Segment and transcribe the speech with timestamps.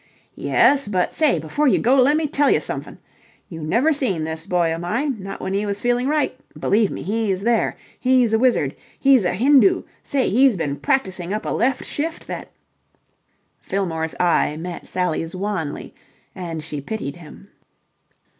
[0.33, 2.97] "Yes, but, say, before you go lemme tell ya somef'n.
[3.49, 6.35] You've never seen this boy of mine, not when he was feeling right.
[6.59, 7.77] Believe me, he's there!
[7.99, 8.75] He's a wizard.
[8.99, 9.83] He's a Hindoo!
[10.01, 12.49] Say, he's been practising up a left shift that..."
[13.59, 15.93] Fillmore's eye met Sally's wanly,
[16.33, 17.49] and she pitied him.